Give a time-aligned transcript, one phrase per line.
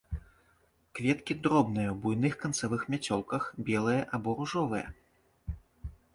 [0.99, 4.87] Кветкі дробныя ў буйных канцавых мяцёлках, белыя або ружовыя.